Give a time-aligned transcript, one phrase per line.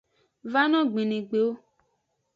[0.51, 1.49] Vano gbenegbe o.